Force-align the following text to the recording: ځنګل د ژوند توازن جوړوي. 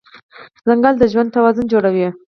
ځنګل 0.67 0.95
د 0.97 1.03
ژوند 1.11 1.33
توازن 1.35 1.65
جوړوي. 1.73 2.07